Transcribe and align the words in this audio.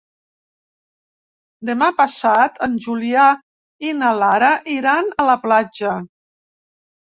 Demà 1.71 1.89
passat 1.99 2.57
en 2.69 2.75
Julià 2.87 3.27
i 3.91 3.95
na 4.01 4.11
Lara 4.25 4.51
iran 4.81 5.15
a 5.27 5.31
la 5.33 5.41
platja. 5.49 5.97